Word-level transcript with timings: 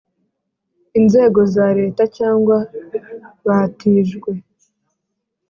inzego 0.99 1.39
za 1.53 1.67
Leta 1.79 2.03
cyangwa 2.17 2.55
batijwe 3.45 4.31